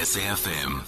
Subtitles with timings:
[0.00, 0.80] SAFM.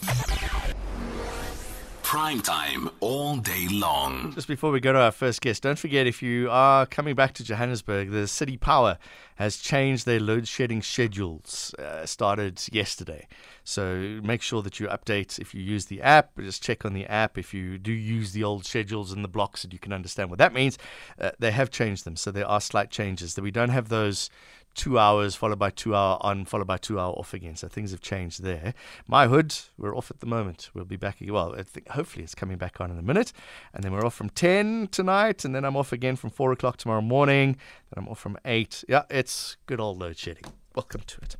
[2.02, 4.32] Prime time all day long.
[4.34, 7.34] Just before we go to our first guest, don't forget if you are coming back
[7.34, 8.96] to Johannesburg, the City Power
[9.34, 11.74] has changed their load shedding schedules.
[11.78, 13.28] Uh, started yesterday,
[13.64, 16.30] so make sure that you update if you use the app.
[16.38, 19.60] Just check on the app if you do use the old schedules and the blocks,
[19.60, 20.78] that you can understand what that means.
[21.20, 23.34] Uh, they have changed them, so there are slight changes.
[23.34, 24.30] That we don't have those
[24.74, 27.56] two hours followed by two hour on followed by two hour off again.
[27.56, 28.74] So things have changed there.
[29.06, 30.70] My hood, we're off at the moment.
[30.74, 31.18] We'll be back.
[31.26, 31.54] Well,
[31.90, 33.32] hopefully it's coming back on in a minute,
[33.74, 36.76] and then we're off from ten tonight, and then I'm off again from four o'clock
[36.76, 37.56] tomorrow morning.
[37.92, 38.84] Then I'm off from eight.
[38.88, 40.44] Yeah, it's good old load shedding.
[40.74, 41.36] Welcome to it.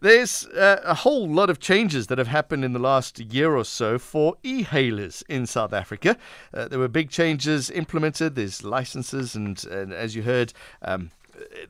[0.00, 3.64] There's uh, a whole lot of changes that have happened in the last year or
[3.64, 6.16] so for e hailers in South Africa.
[6.54, 8.36] Uh, there were big changes implemented.
[8.36, 11.10] There's licenses, and, and as you heard, um,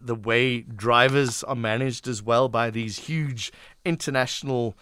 [0.00, 3.52] the way drivers are managed as well by these huge
[3.84, 4.76] international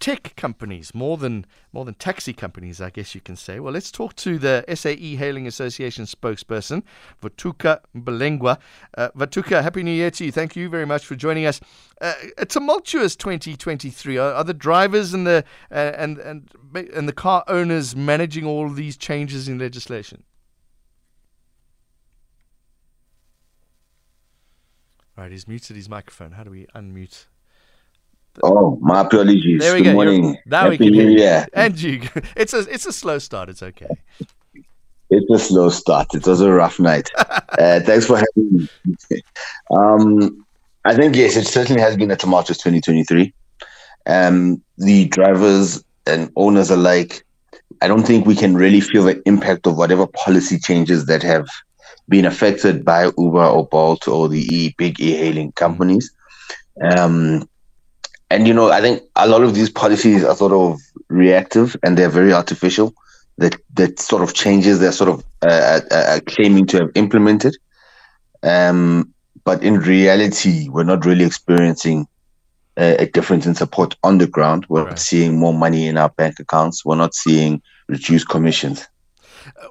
[0.00, 3.58] tech companies, more than more than taxi companies, I guess you can say.
[3.58, 6.82] Well, let's talk to the SA E-Hailing Association spokesperson,
[7.22, 8.58] Vhatuka Mbelengwa.
[8.98, 10.32] Uh, Vhatuka, happy New Year to you.
[10.32, 11.60] Thank you very much for joining us.
[12.00, 14.18] Uh, a tumultuous 2023.
[14.18, 18.68] Are, are the drivers and the uh, and and and the car owners managing all
[18.68, 20.24] these changes in legislation?
[25.16, 26.32] Right, he's muted his microphone.
[26.32, 27.26] How do we unmute?
[28.42, 29.60] Oh, my apologies.
[29.60, 29.92] There we Good go.
[29.94, 30.24] morning.
[30.24, 31.18] You're- Now we Happy can hear you.
[31.18, 31.46] Year.
[31.54, 32.02] And you.
[32.36, 33.48] It's a it's a slow start.
[33.48, 33.86] It's okay.
[35.10, 36.08] It's a slow start.
[36.14, 37.10] It was a rough night.
[37.18, 38.68] uh, thanks for having
[39.10, 39.22] me.
[39.70, 40.44] Um,
[40.84, 43.32] I think, yes, it certainly has been a tumultuous 2023.
[44.06, 47.24] Um, the drivers and owners alike,
[47.80, 51.46] I don't think we can really feel the impact of whatever policy changes that have
[52.08, 56.12] been affected by Uber or Bolt or the e, big e-hailing companies.
[56.82, 57.48] Um,
[58.30, 61.96] and, you know, I think a lot of these policies are sort of reactive and
[61.96, 62.94] they're very artificial
[63.38, 67.56] that that sort of changes they're sort of uh, uh, uh, claiming to have implemented.
[68.42, 69.12] Um,
[69.44, 72.06] but in reality, we're not really experiencing
[72.76, 74.66] a, a difference in support on the ground.
[74.68, 74.98] We're Right.
[74.98, 76.84] seeing more money in our bank accounts.
[76.84, 78.86] We're not seeing reduced commissions.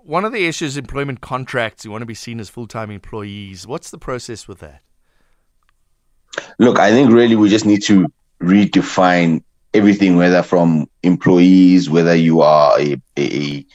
[0.04, 1.86] One of the issues employment contracts.
[1.86, 3.68] You want to be seen as full time employees.
[3.68, 4.82] What's the process with that?
[6.60, 8.12] Look, I think really we just need to
[8.42, 9.44] redefine
[9.74, 13.66] everything, whether from employees, whether you are a a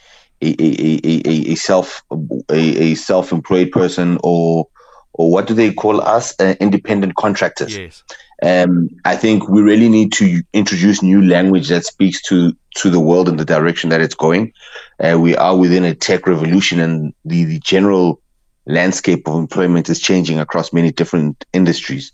[0.41, 4.67] a, a, a, a, a self a, a self-employed person or
[5.13, 8.03] or what do they call us uh, independent contractors Yes.
[8.41, 12.99] Um, I think we really need to introduce new language that speaks to to the
[12.99, 14.53] world and the direction that it's going.
[14.99, 18.21] Uh, we are within a tech revolution, and the, the general
[18.65, 22.11] landscape of employment is changing across many different industries.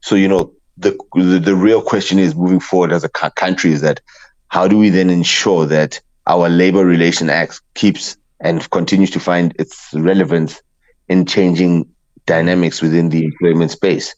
[0.00, 3.72] So, you know, the the, the real question is moving forward as a co- country
[3.72, 4.00] is that
[4.48, 9.54] how do we then ensure that our Labor Relation Act keeps and continues to find
[9.58, 10.60] its relevance
[11.08, 11.88] in changing
[12.26, 14.14] dynamics within the employment space?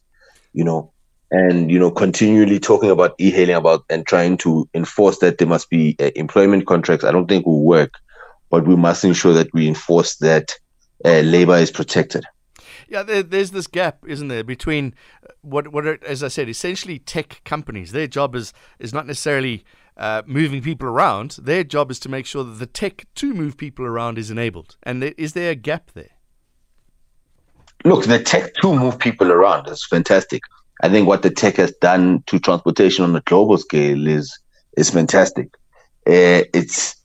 [0.54, 0.92] You know,
[1.32, 5.68] and you know continually talking about e-hailing about and trying to enforce that there must
[5.70, 7.94] be uh, employment contracts i don't think will work
[8.50, 10.54] but we must ensure that we enforce that
[11.04, 12.24] uh, labor is protected
[12.88, 14.94] Yeah, there, there's this gap, isn't there, between
[15.24, 17.92] uh, what, what are, as I said, essentially tech companies.
[17.92, 19.64] Their job is is not necessarily
[19.96, 21.38] uh, moving people around.
[21.42, 24.76] Their job is to make sure that the tech to move people around is enabled.
[24.82, 26.12] And there, is there a gap there?
[27.84, 30.42] look the tech to move people around is fantastic
[30.80, 34.38] i think what the tech has done to transportation on a global scale is
[34.76, 35.54] is fantastic
[36.06, 36.96] uh, it's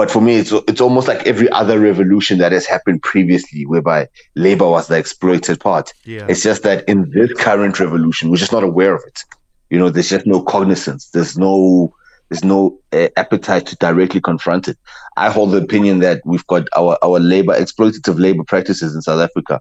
[0.00, 4.08] but for me it's it's almost like every other revolution that has happened previously whereby
[4.34, 6.26] labor was the exploited part Yeah.
[6.28, 9.20] It's just that in this current revolution, we're just not aware of it.
[9.68, 11.10] You know, there's just no cognizance.
[11.10, 11.94] There's no
[12.30, 14.78] there's no uh, appetite to directly confront it.
[15.16, 19.20] I hold the opinion that we've got our our labor exploitative labor practices in South
[19.20, 19.60] Africa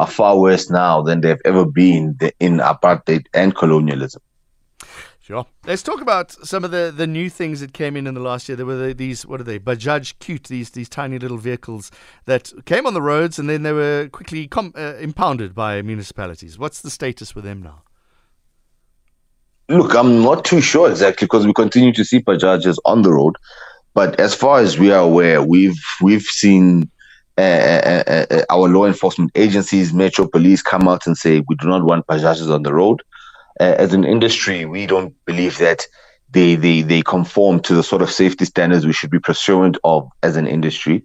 [0.00, 4.22] are far worse now than they've ever been in apartheid and colonialism.
[5.20, 5.46] Sure.
[5.66, 8.48] Let's talk about some of the, the new things that came in in the last
[8.48, 8.56] year.
[8.56, 11.92] There were the, these, what are they, Bajaj Qute, these these tiny little vehicles
[12.24, 16.58] that came on the roads and then they were quickly com- uh, impounded by municipalities.
[16.58, 17.82] What's the status with them now?
[19.68, 23.36] Look, I'm not too sure exactly because we continue to see Bajajas on the road.
[23.94, 26.90] But as far as we are aware, we've we've seen
[27.40, 31.54] uh, uh, uh, uh, our law enforcement agencies, Metro Police, come out and say we
[31.56, 33.02] do not want Bajajas on the road.
[33.58, 35.86] As an industry, we don't believe that
[36.30, 40.08] they, they they conform to the sort of safety standards we should be pursuant of
[40.22, 41.02] as an industry.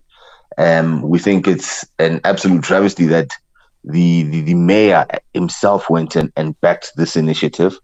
[0.58, 3.32] Um, we think it's an absolute travesty that
[3.86, 7.78] the the, the mayor himself went and, and backed this initiative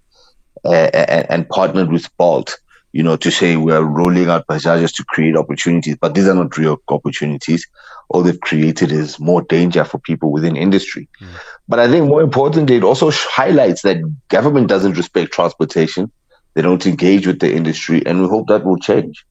[0.66, 2.58] uh, and, and partnered with Bolt
[2.94, 6.58] you know, to say we're rolling out Bajajas to create opportunities, but these are not
[6.58, 7.68] real opportunities.
[8.10, 11.08] All they've created is more danger for people within industry.
[11.22, 11.28] Mm.
[11.68, 13.98] But I think more importantly, it also highlights that
[14.28, 16.12] government doesn't respect transportation.
[16.54, 19.26] They don't engage with the industry, and we hope that will change.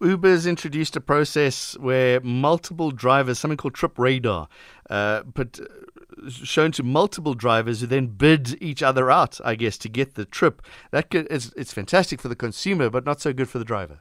[0.00, 4.48] Uber's introduced a process where multiple drivers, something called Trip Radar,
[4.90, 5.64] uh, but uh,
[6.28, 10.24] shown to multiple drivers who then bid each other out, I guess, to get the
[10.24, 10.62] trip.
[10.90, 14.00] That could, it's, it's fantastic for the consumer, but not so good for the driver.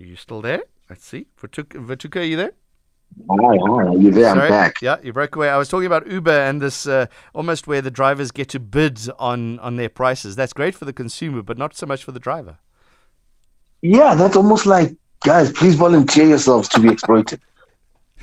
[0.00, 0.62] Are you still there?
[0.88, 1.26] Let's see.
[1.40, 2.52] Vhatuka, are you there?
[3.28, 3.86] Hi, hi.
[3.86, 4.34] Are you there?
[4.34, 4.42] Sorry.
[4.42, 4.80] I'm back.
[4.80, 5.48] Yeah, you broke away.
[5.48, 9.00] I was talking about Uber and this uh, almost where the drivers get to bid
[9.18, 10.36] on, on their prices.
[10.36, 12.58] That's great for the consumer, but not so much for the driver.
[13.82, 14.94] Yeah, that's almost like,
[15.24, 17.40] guys, please volunteer yourselves to be exploited.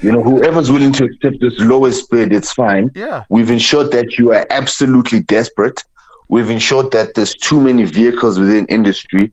[0.02, 2.92] You know, whoever's willing to accept this lowest bid, it's fine.
[2.96, 3.24] Yeah.
[3.30, 5.84] We've ensured that you are absolutely desperate.
[6.28, 9.32] We've ensured that there's too many vehicles within industry,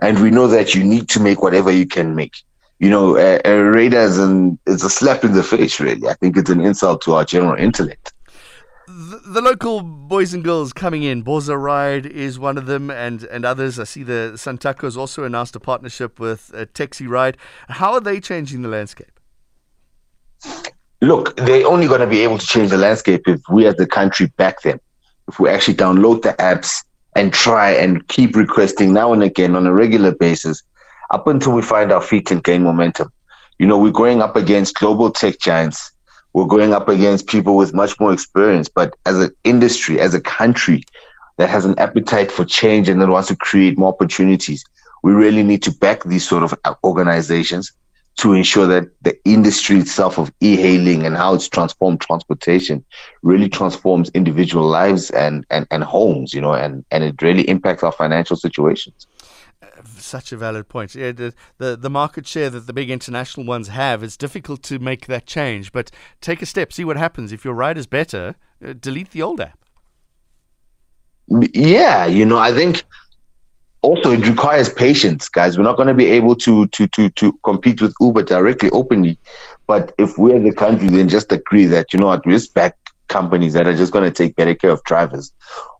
[0.00, 2.34] and we know that you need to make whatever you can make
[2.78, 6.06] you know, uh, uh, Raiders and it's a slap in the face, really.
[6.08, 8.12] I think it's an insult to our general intellect.
[8.86, 13.24] The, the local boys and girls coming in, Boza Ride is one of them, and,
[13.24, 13.78] and others.
[13.78, 17.38] I see the Santaco has also announced a partnership with uh, Taxi Ride.
[17.68, 19.13] How are they changing the landscape?
[21.04, 23.86] Look, they're only going to be able to change the landscape if we as the
[23.86, 24.80] country back them.
[25.28, 26.82] If we actually download the apps
[27.14, 30.62] and try and keep requesting now and again on a regular basis
[31.10, 33.12] up until we find our feet and gain momentum.
[33.58, 35.92] You know, we're going up against global tech giants.
[36.32, 38.70] We're going up against people with much more experience.
[38.70, 40.84] But as an industry, as a country
[41.36, 44.64] that has an appetite for change and that wants to create more opportunities,
[45.02, 47.72] we really need to back these sort of organizations
[48.16, 52.84] to ensure that the industry itself of e-hailing and how it's transformed transportation
[53.22, 57.82] really transforms individual lives and, and, and homes, you know, and, and it really impacts
[57.82, 59.06] our financial situations
[59.98, 60.94] such a valid point.
[60.94, 64.78] Yeah, the, the, the market share that the big international ones have, it's difficult to
[64.78, 65.72] make that change.
[65.72, 65.90] But
[66.20, 67.32] take a step, see what happens.
[67.32, 68.34] If your ride is better,
[68.64, 69.58] uh, delete the old app.
[71.28, 72.84] Yeah, you know, I think
[73.84, 75.56] also it requires patience, guys.
[75.56, 79.18] We're not going to be able to to to to compete with Uber directly, openly.
[79.66, 82.76] But if we're the country, then just agree that you know what, we back
[83.08, 85.32] companies that are just going to take better care of drivers,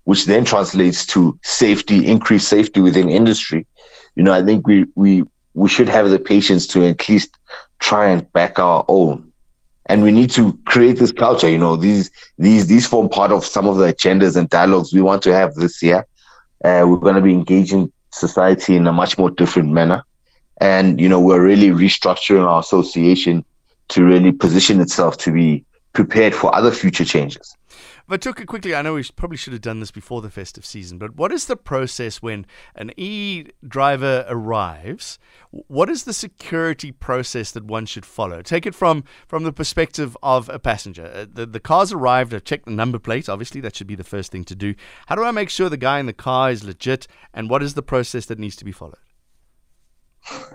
[0.04, 3.66] which then translates to safety, increased safety within industry,
[4.14, 5.24] you know, I think we we
[5.54, 7.36] we should have the patience to at least
[7.78, 9.30] try and back our own.
[9.86, 11.48] And we need to create this culture.
[11.48, 15.02] You know, these these these form part of some of the agendas and dialogues we
[15.02, 16.06] want to have this year.
[16.64, 20.04] Uh, we're going to be engaging society in a much more different manner,
[20.60, 23.44] and you know, we're really restructuring our association
[23.88, 27.56] to really position itself to be prepared for other future changes.
[28.08, 31.16] Vhatuka, quickly, I know we probably should have done this before the festive season, but
[31.16, 35.18] what is the process when an e driver arrives?
[35.50, 38.42] What is the security process that one should follow?
[38.42, 41.10] Take it from, from the perspective of a passenger.
[41.14, 44.04] Uh, the, the car's arrived, I've checked the number plate, obviously, that should be the
[44.04, 44.74] first thing to do.
[45.06, 47.72] How do I make sure the guy in the car is legit, and what is
[47.72, 48.98] the process that needs to be followed?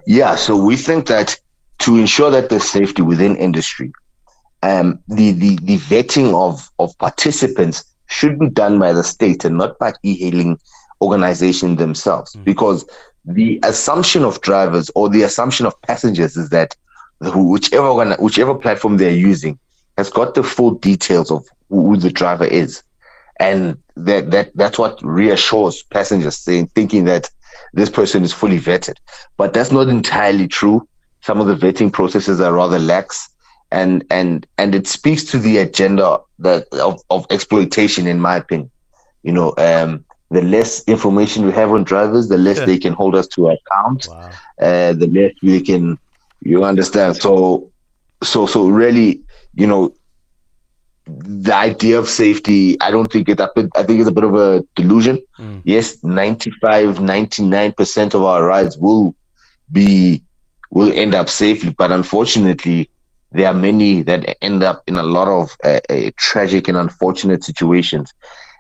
[0.05, 1.35] Yeah, so we think that
[1.79, 3.91] to ensure that there's safety within industry,
[4.61, 9.57] um, the, the, the vetting of, of participants should be done by the state and
[9.57, 10.59] not by e-hailing
[11.01, 12.35] organizations themselves.
[12.35, 12.43] Mm.
[12.43, 12.85] Because
[13.25, 16.75] the assumption of drivers or the assumption of passengers is that
[17.21, 19.59] whichever whichever platform they're using
[19.97, 22.81] has got the full details of who the driver is.
[23.39, 27.29] And that, that that's what reassures passengers saying thinking that
[27.73, 28.95] this person is fully vetted.
[29.37, 30.87] But that's not entirely true.
[31.21, 33.29] Some of the vetting processes are rather lax
[33.71, 38.69] and and and it speaks to the agenda that of, of exploitation in my opinion
[39.23, 43.15] you know um, the less information we have on drivers the less they can hold
[43.15, 44.29] us to account wow.
[44.61, 45.97] uh, the less we can
[46.41, 47.69] you understand so
[48.23, 49.21] so so really
[49.55, 49.93] you know
[51.05, 53.47] the idea of safety i don't think it i
[53.83, 55.61] think it's a bit of a delusion mm.
[55.63, 59.15] yes 95 99% of our rides will
[59.71, 60.23] be
[60.69, 62.89] will end up safely but unfortunately
[63.31, 67.43] there are many that end up in a lot of uh, uh, tragic and unfortunate
[67.43, 68.13] situations.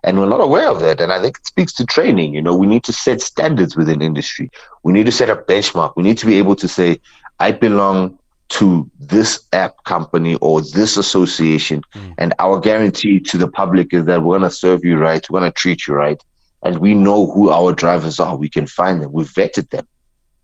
[0.03, 1.01] And we're not aware of that.
[1.01, 2.33] And I think it speaks to training.
[2.33, 4.49] You know, we need to set standards within industry.
[4.83, 5.93] We need to set a benchmark.
[5.97, 7.01] We need to be able to say,
[7.39, 8.17] I belong
[8.49, 11.83] to this app company or this association.
[11.93, 12.15] Mm.
[12.17, 15.27] And our guarantee to the public is that we're going to serve you right.
[15.29, 16.21] We're going to treat you right.
[16.63, 18.35] And we know who our drivers are.
[18.35, 19.11] We can find them.
[19.11, 19.87] We've vetted them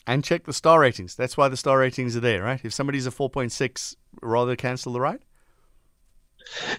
[0.08, 1.16] and check the star ratings.
[1.16, 2.62] That's why the star ratings are there, right?
[2.64, 5.20] If somebody's a 4.6, rather cancel the ride?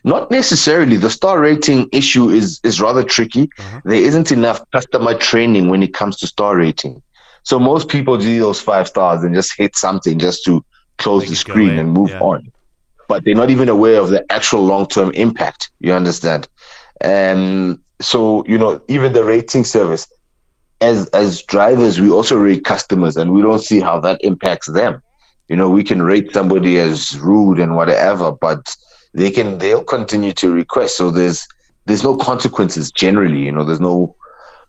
[0.05, 0.97] Not necessarily.
[0.97, 3.49] The star rating issue is is rather tricky.
[3.59, 3.81] Uh-huh.
[3.85, 7.03] There isn't enough customer training when it comes to star rating.
[7.43, 10.65] So most people do those five stars and just hit something just to
[10.99, 12.21] close Make the screen and move yeah.
[12.21, 12.53] on.
[13.09, 15.71] But they're not even aware of the actual long term impact.
[15.81, 16.49] You understand?
[17.05, 20.09] Um, so you know, even the rating service,
[20.81, 25.03] as as drivers, we also rate customers, and we don't see how that impacts them.
[25.49, 28.75] You know, we can rate somebody as rude and whatever, but
[29.15, 30.97] they can they'll continue to request.
[30.97, 31.47] So there's
[31.87, 33.45] there's no consequences generally.
[33.45, 34.17] You know, there's no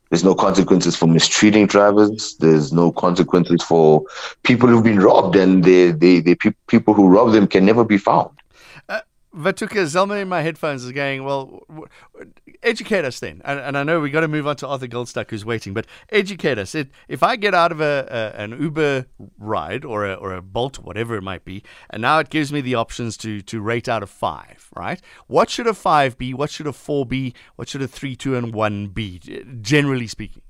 [0.09, 2.37] there's no consequences for mistreating drivers.
[2.37, 4.03] There's no consequences for
[4.43, 6.35] people who've been robbed, and they, they, they
[6.67, 8.31] people who rob them can never be found.
[8.87, 9.01] Uh,
[9.37, 11.63] Vhatuka Zelman in my headphones is going, well,
[12.63, 13.41] educate us then.
[13.45, 15.85] And, and I know we've got to move on to Arthur Goldstuck who's waiting, but
[16.09, 16.73] educate us.
[16.73, 19.05] It, if I get out of a, a, an Uber
[19.37, 22.61] ride or a, or a Bolt, whatever it might be, and now it gives me
[22.61, 25.01] the options to, to rate out of five, right?
[25.27, 26.33] What should a five be?
[26.33, 27.33] What should a four be?
[27.55, 29.19] What should a three, two, and one be,
[29.61, 30.41] generally speaking?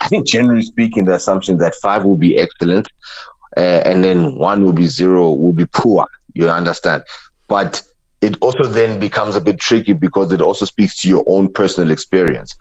[0.00, 2.88] I think generally speaking, the assumption that five will be excellent,
[3.56, 6.06] uh, and then one will be zero, will be poor.
[6.34, 7.04] You understand?
[7.48, 7.82] But
[8.20, 11.90] it also then becomes a bit tricky because it also speaks to your own personal
[11.90, 12.56] experience.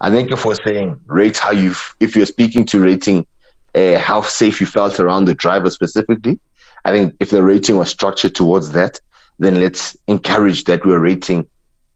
[0.00, 3.26] I think if we're saying rate how you, if you're speaking to rating
[3.74, 6.38] uh, how safe you felt around the driver specifically,
[6.84, 9.00] I think if the rating was structured towards that,
[9.38, 11.48] then let's encourage that we're rating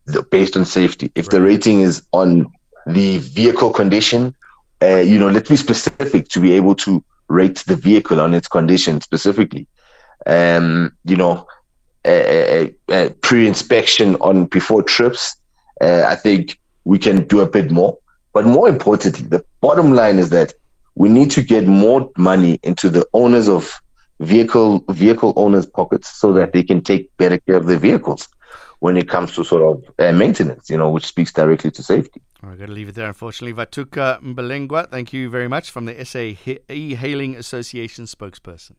[0.06, 1.12] the, based on safety.
[1.14, 1.32] If right.
[1.32, 2.46] the rating is on
[2.86, 4.34] the vehicle condition,
[4.82, 8.48] uh, you know, let's be specific to be able to rate the vehicle on its
[8.48, 9.66] condition specifically
[10.26, 11.46] um, you know,
[12.04, 12.74] a,
[13.22, 15.36] pre-inspection on before trips.
[15.80, 17.98] Uh, I think we can do a bit more.
[18.32, 20.54] But more importantly, the bottom line is that
[20.94, 23.80] we need to get more money into the owners of
[24.20, 28.28] vehicle vehicle owners' pockets so that they can take better care of their vehicles
[28.80, 32.22] when it comes to sort of uh, maintenance, you know, which speaks directly to safety.
[32.42, 33.52] Right, got to leave it there, unfortunately.
[33.52, 36.34] Vhatuka Mbelengwa, thank you very much from the SA
[36.70, 38.76] E-Hailing Association spokesperson.